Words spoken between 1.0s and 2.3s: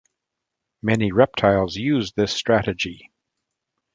reptiles use